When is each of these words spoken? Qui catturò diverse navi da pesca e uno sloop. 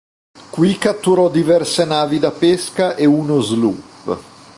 Qui 0.49 0.79
catturò 0.79 1.29
diverse 1.29 1.85
navi 1.85 2.17
da 2.17 2.31
pesca 2.31 2.95
e 2.95 3.05
uno 3.05 3.39
sloop. 3.39 4.19